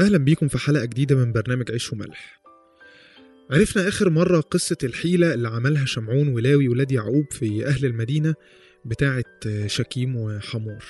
[0.00, 2.40] أهلا بيكم في حلقة جديدة من برنامج عيش وملح.
[3.50, 8.34] عرفنا آخر مرة قصة الحيلة اللي عملها شمعون ولاوي ولاد يعقوب في أهل المدينة
[8.84, 9.24] بتاعة
[9.66, 10.84] شكيم وحمور.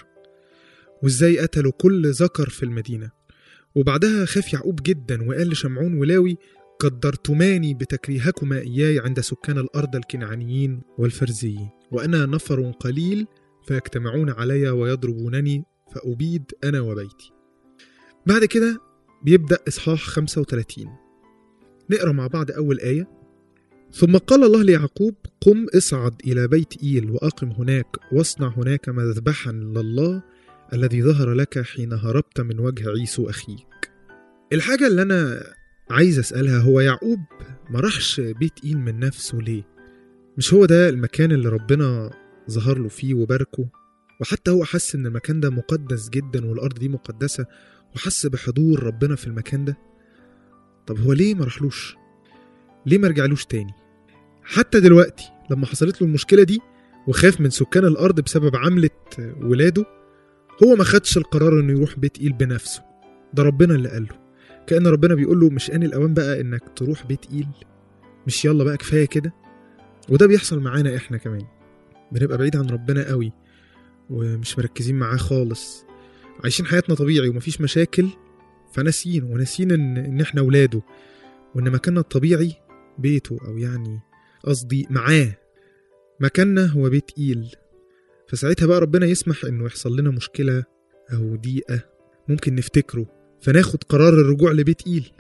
[1.03, 3.11] وإزاي قتلوا كل ذكر في المدينة.
[3.75, 6.37] وبعدها خاف يعقوب جدا وقال لشمعون ولاوي
[6.81, 11.69] قدرتماني بتكريهكما إياي عند سكان الأرض الكنعانيين والفرزيين.
[11.93, 13.27] وأنا نفر قليل
[13.67, 17.33] فيجتمعون علي ويضربونني فأبيد أنا وبيتي.
[18.27, 18.90] بعد كده
[19.23, 20.87] بيبدأ إصحاح 35
[21.91, 23.09] نقرأ مع بعض أول آية.
[23.93, 30.23] ثم قال الله ليعقوب قم اصعد إلى بيت إيل وأقم هناك واصنع هناك مذبحا لله
[30.73, 33.91] الذي ظهر لك حين هربت من وجه عيسو أخيك.
[34.53, 35.43] الحاجة اللي أنا
[35.91, 37.19] عايز أسألها هو يعقوب
[37.71, 39.63] ما راحش بيت إيل من نفسه ليه؟
[40.39, 42.11] مش هو ده المكان اللي ربنا
[42.51, 43.69] ظهر له فيه وباركه؟
[44.21, 47.47] وحتى هو حس إن المكان ده مقدس جدا والأرض دي مقدسة
[47.97, 49.77] وحس بحضور ربنا في المكان ده.
[50.87, 51.97] طب هو ليه ما راحلوش؟
[52.87, 53.75] ليه ما رجعلوش تاني؟
[54.45, 56.61] حتى دلوقتي لما حصلت له المشكلة دي
[57.07, 58.91] وخاف من سكان الأرض بسبب عملة
[59.43, 59.85] ولاده
[60.65, 62.83] هو ما خدش القرار إنه يروح بيت إيل بنفسه.
[63.35, 64.21] ده ربنا اللي قال له
[64.67, 67.47] كأن ربنا بيقول له مش ان الأوان بقى إنك تروح بيت إيل.
[68.27, 69.33] مش يلا بقى كفاية كده.
[70.09, 71.47] وده بيحصل معانا إحنا كمان.
[72.13, 73.33] بنبقى بعيد عن ربنا قوي.
[74.11, 75.85] ومش مركزين معاه خالص.
[76.43, 78.09] عايشين حياتنا طبيعي ومفيش مشاكل
[78.73, 80.83] فناسيين وناسيين ان إن إحنا ولاده.
[81.55, 82.55] وإن مكاننا الطبيعي
[82.99, 84.01] بيته أو يعني
[84.45, 85.37] قصدي معاه.
[86.21, 87.55] مكاننا هو بيت إيل.
[88.29, 90.65] فساعتها بقى ربنا يسمح إنه يحصل لنا مشكلة
[91.13, 91.81] أو ضيقة
[92.29, 93.07] ممكن نفتكره.
[93.41, 95.13] فناخد قرار الرجوع لبيت إيل.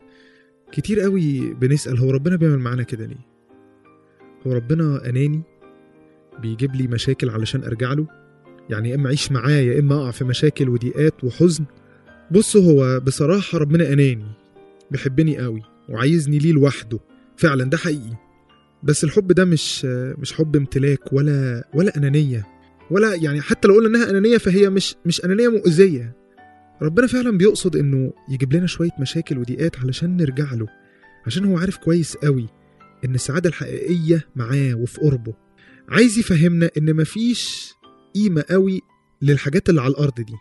[0.72, 3.26] كتير قوي بنسأل هو ربنا بيعمل معانا كده ليه؟
[4.46, 5.42] هو ربنا أناني
[6.38, 8.06] بيجيب لي مشاكل علشان أرجع له؟
[8.68, 11.64] يعني إما أعيش معاه يا إما أقع في مشاكل وضيقات وحزن.
[12.30, 14.26] بصوا هو بصراحة ربنا أناني
[14.90, 16.98] بيحبني قوي وعايزني ليه لوحده.
[17.36, 18.16] فعلا ده حقيقي.
[18.82, 19.84] بس الحب ده مش
[20.18, 22.46] مش حب امتلاك ولا ولا أنانية.
[22.90, 26.16] ولا يعني حتى لو قلنا إنها أنانية فهي مش مش أنانية مؤذية.
[26.82, 30.66] ربنا فعلا بيقصد إنه يجيب لنا شوية مشاكل وضيقات علشان نرجع له
[31.26, 32.46] عشان هو عارف كويس قوي
[33.04, 35.34] إن السعادة الحقيقية معاه وفي قربه.
[35.88, 37.74] عايز يفهمنا إن مفيش
[38.14, 38.80] قيمة قوي
[39.22, 40.34] للحاجات اللي على الأرض دي.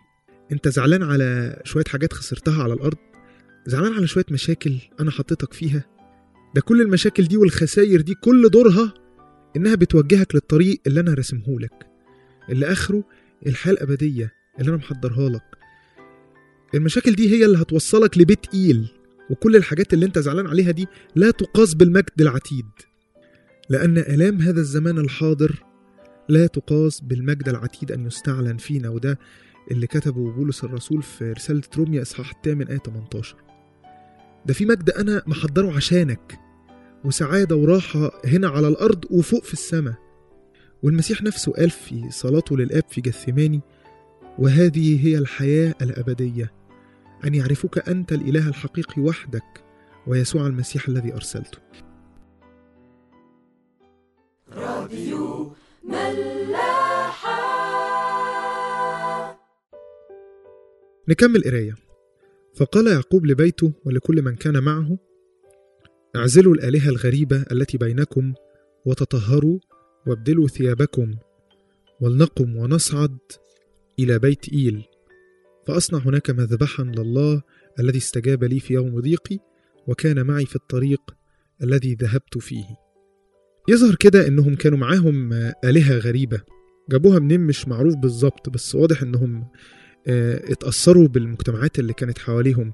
[0.51, 2.97] أنت زعلان على شوية حاجات خسرتها على الأرض؟
[3.65, 5.85] زعلان على شوية مشاكل أنا حطيتك فيها؟
[6.55, 8.93] ده كل المشاكل دي والخساير دي كل دورها
[9.57, 11.87] إنها بتوجهك للطريق اللي أنا راسمهولك
[12.49, 13.03] اللي آخره
[13.47, 15.43] الحياة الأبدية اللي أنا محضرها لك.
[16.75, 18.87] المشاكل دي هي اللي هتوصلك لبيت إيل
[19.29, 22.65] وكل الحاجات اللي أنت زعلان عليها دي لا تقاس بالمجد العتيد.
[23.69, 25.63] لأن آلام هذا الزمان الحاضر
[26.29, 28.89] لا تقاس بالمجد العتيد أن يستعلن فينا.
[28.89, 29.19] وده
[29.71, 33.35] اللي كتبه بولس الرسول في رسالة روميا إصحاح الثامن آية 18
[34.45, 36.39] ده في مجد أنا محضره عشانك
[37.03, 39.93] وسعادة وراحة هنا على الأرض وفوق في السماء.
[40.83, 43.61] والمسيح نفسه قال في صلاته للآب في جثماني
[44.39, 46.51] وهذه هي الحياة الأبدية
[47.25, 49.63] أن يعرفك أنت الإله الحقيقي وحدك
[50.07, 51.57] ويسوع المسيح الذي أرسلته.
[54.53, 55.53] راديو
[55.89, 57.39] ملاحة.
[61.07, 61.75] نكمل قراية.
[62.55, 64.97] فقال يعقوب لبيته ولكل من كان معه
[66.15, 68.33] اعزلوا الآلهة الغريبة التي بينكم
[68.85, 69.59] وتطهروا
[70.07, 71.15] وابدلوا ثيابكم
[72.01, 73.17] ولنقم ونصعد
[73.99, 74.83] إلى بيت إيل.
[75.67, 77.41] فأصنع هناك مذبحا لله
[77.79, 79.39] الذي استجاب لي في يوم ضيقي
[79.87, 81.01] وكان معي في الطريق
[81.63, 82.88] الذي ذهبت فيه.
[83.69, 85.33] يظهر كده إنهم كانوا معاهم
[85.63, 86.41] آلهة غريبة.
[86.89, 89.47] جابوها منين؟ مش معروف بالظبط بس واضح إنهم
[90.07, 92.73] اتأثروا بالمجتمعات اللي كانت حواليهم.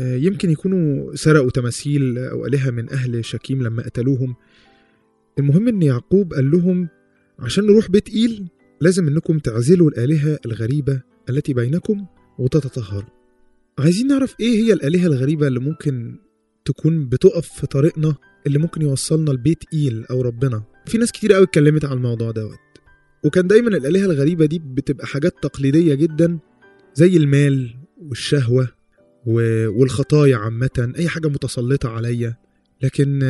[0.00, 4.34] يمكن يكونوا سرقوا تماثيل أو آلهة من أهل شكيم لما قتلوهم.
[5.38, 6.88] المهم إن يعقوب قال لهم
[7.38, 8.48] عشان نروح بيت إيل
[8.80, 12.06] لازم إنكم تعزلوا الآلهة الغريبة التي بينكم
[12.38, 13.08] وتتطهروا
[13.78, 16.16] عايزين نعرف إيه هي الآلهة الغريبة اللي ممكن
[16.64, 18.14] تكون بتقف في طريقنا
[18.46, 20.62] اللي ممكن يوصلنا لبيت إيل أو ربنا.
[20.86, 22.58] في ناس كتير قوي اتكلمت عن الموضوع دوت.
[23.24, 26.38] وكان دايما الآلهة الغريبة دي بتبقى حاجات تقليدية جدا
[26.94, 28.68] زي المال والشهوة
[29.26, 32.36] والخطايا عامة أي حاجة متسلطة عليا.
[32.82, 33.22] لكن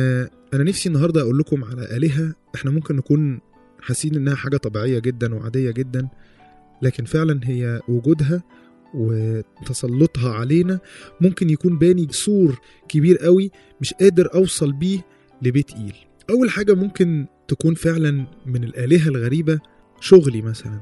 [0.53, 3.39] أنا نفسي النهاردة أقول لكم على آلهة إحنا ممكن نكون
[3.81, 6.07] حاسين إنها حاجة طبيعية جدا وعادية جدا
[6.81, 8.43] لكن فعلا هي وجودها
[8.95, 10.79] وتسلطها علينا
[11.21, 12.59] ممكن يكون باني سور
[12.89, 13.51] كبير قوي
[13.81, 14.99] مش قادر أوصل بيه
[15.41, 15.93] لبيت إيل.
[16.29, 19.59] أول حاجة ممكن تكون فعلا من الآلهة الغريبة
[19.99, 20.79] شغلي مثلا.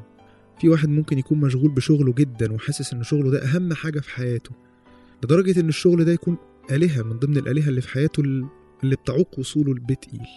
[0.62, 4.52] في واحد ممكن يكون مشغول بشغله جدا وحاسس إن شغله ده أهم حاجة في حياته.
[5.24, 6.38] لدرجة إن الشغل ده يكون
[6.72, 8.46] آلهة من ضمن الآلهة اللي في حياته ال-
[8.84, 10.28] اللي بتعوق وصوله لبيت إيل.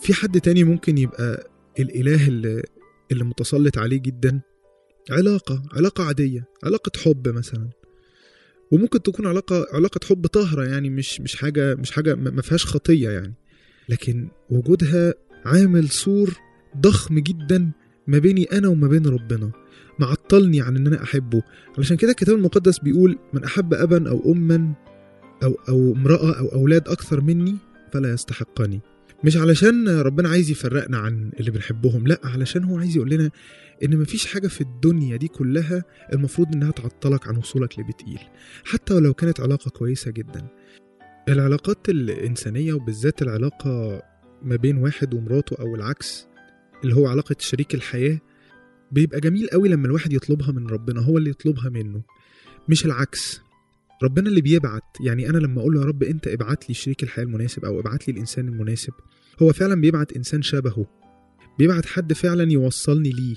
[0.00, 2.62] في حد تاني ممكن يبقى الإله اللي,
[3.12, 4.40] اللي متسلط عليه جدا؟
[5.10, 7.68] علاقة علاقة عادية علاقة حب مثلا.
[8.70, 13.10] وممكن تكون علاقة علاقة حب طاهرة يعني مش مش حاجة مش حاجة ما فيهاش خطية
[13.10, 13.34] يعني.
[13.88, 15.14] لكن وجودها
[15.44, 16.34] عامل سور
[16.76, 17.70] ضخم جدا
[18.06, 19.50] ما بيني أنا وما بين ربنا.
[19.98, 21.42] معطلني عن إن أنا أحبه.
[21.78, 24.72] علشان كده الكتاب المقدس بيقول من أحب أبا أو أما
[25.42, 27.56] أو أو امرأة أو أولاد أكثر مني
[27.92, 28.80] فلا يستحقني.
[29.24, 33.30] مش علشان ربنا عايز يفرقنا عن اللي بنحبهم لا علشان هو عايز يقول لنا
[33.84, 38.18] إن مفيش حاجة في الدنيا دي كلها المفروض إنها تعطلك عن وصولك لبيت إيل
[38.64, 40.48] حتى ولو كانت علاقة كويسة جدا.
[41.28, 44.02] العلاقات الإنسانية وبالذات العلاقة
[44.42, 46.26] ما بين واحد ومراته أو العكس
[46.84, 48.18] اللي هو علاقة شريك الحياة
[48.92, 52.02] بيبقى جميل قوي لما الواحد يطلبها من ربنا هو اللي يطلبها منه
[52.68, 53.40] مش العكس.
[54.02, 57.24] ربنا اللي بيبعت يعني أنا لما أقول له يا رب أنت ابعت لي شريك الحياة
[57.24, 58.92] المناسب أو ابعت لي الإنسان المناسب
[59.42, 60.86] هو فعلا بيبعت إنسان شبهه
[61.58, 63.36] بيبعت حد فعلا يوصلني ليه؟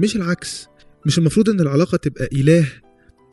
[0.00, 0.66] مش العكس
[1.06, 2.66] مش المفروض إن العلاقة تبقى إله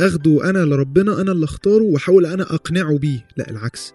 [0.02, 3.94] أخده أنا لربنا أنا اللي أختاره وأحاول أنا أقنعه بيه لا العكس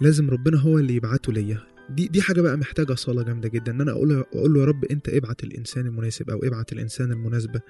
[0.00, 1.58] لازم ربنا هو اللي يبعته ليا.
[1.90, 4.84] دي دي حاجة بقى محتاجة صلاة جامدة جدا إن أنا أقول أقول له يا رب
[4.84, 7.60] أنت ابعت الإنسان المناسب أو ابعت الإنسان المناسبة.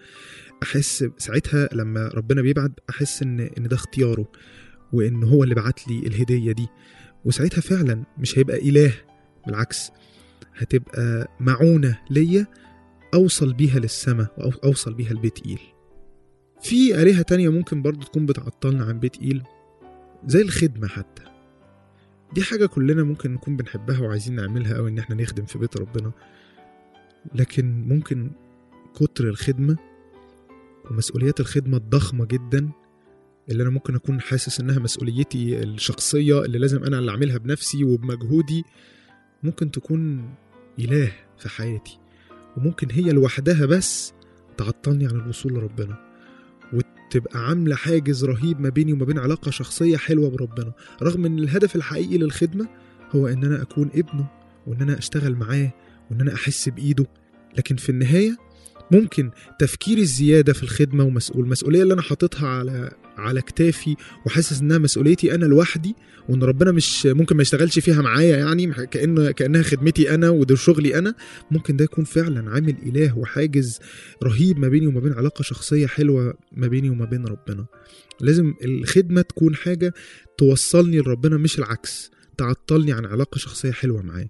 [0.62, 4.32] أحس ساعتها لما ربنا بيبعت أحس ان إن ده اختياره
[4.92, 6.68] وإن هو اللي بعت لي الهدية دي.
[7.24, 8.94] وساعتها فعلا مش هيبقى إله
[9.46, 9.90] بالعكس
[10.56, 12.46] هتبقى معونة ليا
[13.14, 15.60] أوصل بيها للسماء أو أوصل بيها لبيت إيل.
[16.62, 19.42] في آلهة تانية ممكن برضو تكون بتعطلنا عن بيت إيل
[20.26, 21.22] زي الخدمة حتى.
[22.34, 26.12] دي حاجة كلنا ممكن نكون بنحبها وعايزين نعملها أو إن إحنا نخدم في بيت ربنا.
[27.34, 28.30] لكن ممكن
[28.94, 29.76] كتر الخدمة
[30.90, 32.70] ومسؤوليات الخدمة الضخمة جدا
[33.50, 38.64] اللي أنا ممكن أكون حاسس إنها مسؤوليتي الشخصية اللي لازم أنا اللي أعملها بنفسي وبمجهودي
[39.42, 40.30] ممكن تكون
[40.78, 41.98] إله في حياتي.
[42.56, 44.12] وممكن هي لوحدها بس
[44.56, 45.96] تعطلني عن الوصول لربنا.
[47.12, 50.72] وتبقى عاملة حاجز رهيب ما بيني وما بين علاقة شخصية حلوة بربنا.
[51.02, 52.68] رغم إن الهدف الحقيقي للخدمة
[53.10, 54.26] هو إن أنا أكون ابنه
[54.66, 55.72] وإن أنا أشتغل معاه
[56.10, 57.06] وإن أنا أحس بإيده.
[57.58, 58.36] لكن في النهاية
[58.90, 64.78] ممكن تفكيري الزيادة في الخدمة ومسؤول المسؤولية اللي أنا حاططها على على كتافي وحاسس إنها
[64.78, 65.94] مسؤوليتي أنا لوحدي
[66.28, 70.98] وإن ربنا مش ممكن ما يشتغلش فيها معايا يعني كأن كأنها خدمتي أنا وده شغلي
[70.98, 71.14] أنا
[71.50, 73.78] ممكن ده يكون فعلا عامل إله وحاجز
[74.22, 77.66] رهيب ما بيني وما بين علاقة شخصية حلوة ما بيني وما بين ربنا.
[78.20, 79.94] لازم الخدمة تكون حاجة
[80.38, 84.28] توصلني لربنا مش العكس تعطلني عن علاقة شخصية حلوة معاه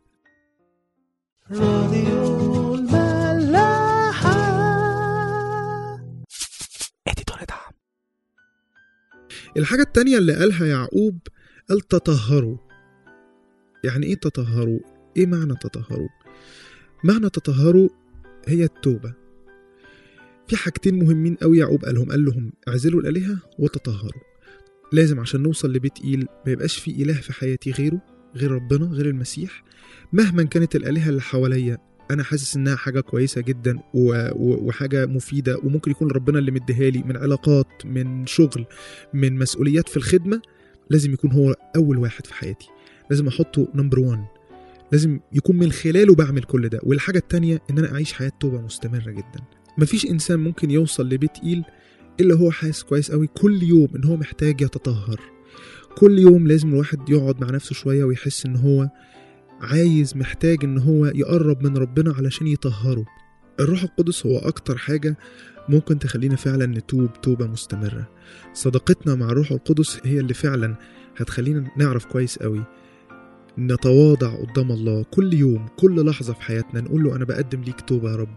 [9.57, 11.19] الحاجة التانية اللي قالها يعقوب
[11.71, 12.57] قال تطهروا.
[13.85, 14.81] يعني إيه تطهروا؟
[15.17, 16.09] إيه معنى تطهروا؟
[17.05, 17.89] معنى تطهروا
[18.47, 19.15] هي التوبة.
[20.49, 24.23] في حاجتين مهمين قوي يعقوب قالهم قال لهم اعزلوا الآلهة وتطهروا.
[24.93, 28.03] لازم عشان نوصل لبيت إيل ما يبقاش في إله في حياتي غيره
[28.37, 29.65] غير ربنا غير المسيح.
[30.13, 31.79] مهما كانت الآلهة اللي حواليا
[32.13, 34.29] أنا حاسس إنها حاجة كويسة جدا و...
[34.33, 34.69] و...
[34.69, 38.67] وحاجة مفيدة وممكن يكون ربنا اللي مديها لي من علاقات من شغل
[39.15, 40.43] من مسؤوليات في الخدمة
[40.91, 42.69] لازم يكون هو أول واحد في حياتي.
[43.11, 44.25] لازم أحطه نمبر 1
[44.93, 46.81] لازم يكون من خلاله بعمل كل ده.
[46.83, 49.41] والحاجة التانية إن أنا أعيش حياة توبة مستمرة جدا.
[49.79, 51.65] مفيش إنسان ممكن يوصل لبيت إيل
[52.21, 55.21] إلا هو حاسس كويس قوي كل يوم إن هو محتاج يتطهر.
[55.97, 58.89] كل يوم لازم الواحد يقعد مع نفسه شوية ويحس إن هو
[59.63, 63.05] عايز محتاج إن هو يقرب من ربنا علشان يطهره.
[63.61, 65.17] الروح القدس هو أكتر حاجة
[65.69, 68.09] ممكن تخلينا فعلا نتوب توبة مستمرة.
[68.55, 70.77] صداقتنا مع الروح القدس هي اللي فعلا
[71.17, 72.65] هتخلينا نعرف كويس قوي.
[73.59, 78.11] نتواضع قدام الله كل يوم كل لحظة في حياتنا نقول له أنا بقدم ليك توبة
[78.11, 78.37] يا رب.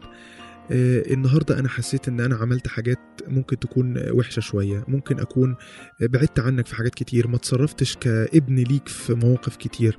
[0.71, 5.55] آه النهاردة أنا حسيت إن أنا عملت حاجات ممكن تكون وحشة شوية ممكن أكون
[6.01, 9.97] بعدت عنك في حاجات كتير ما تصرفتش كابن ليك في مواقف كتير.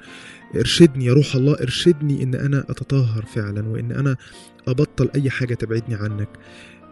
[0.57, 4.17] ارشدني يا روح الله ارشدني إن أنا أتطهر فعلا وإن أنا
[4.69, 6.29] أبطل أي حاجة تبعدني عنك.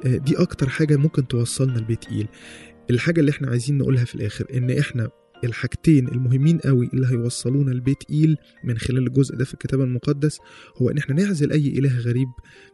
[0.06, 2.28] آه دي أكتر حاجة ممكن توصلنا لبيت إيل.
[2.90, 5.08] الحاجة اللي إحنا عايزين نقولها في الآخر إن إحنا
[5.46, 10.38] الحاجتين المهمين قوي اللي هيوصلونا لبيت إيل من خلال الجزء ده في الكتاب المقدس
[10.76, 12.28] هو إن إحنا نعزل أي إله غريب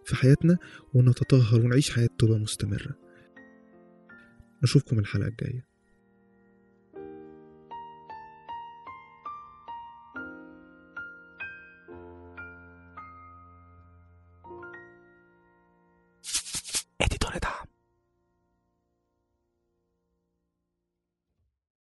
[0.05, 0.59] في حياتنا
[0.95, 2.95] ونتطهر ونعيش حياة توبة مستمرة.
[4.63, 5.70] نشوفكم الحلقة الجاية.